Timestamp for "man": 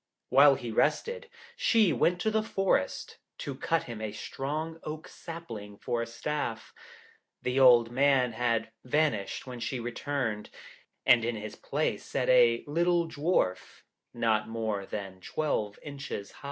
7.91-8.31